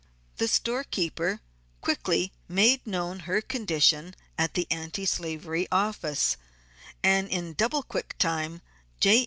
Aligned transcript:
The 0.37 0.47
store 0.47 0.83
keeper 0.83 1.41
quickly 1.79 2.33
made 2.47 2.87
known 2.87 3.19
her 3.19 3.39
condition 3.39 4.15
at 4.35 4.55
the 4.55 4.65
Anti 4.71 5.05
slavery 5.05 5.67
Office, 5.71 6.37
and 7.03 7.29
in 7.29 7.53
double 7.53 7.83
quick 7.83 8.15
time 8.17 8.63
J. 8.99 9.19